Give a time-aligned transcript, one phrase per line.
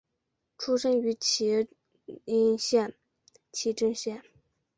[0.57, 1.67] 出身于岐
[2.25, 2.95] 阜县
[3.51, 4.19] 岐阜市。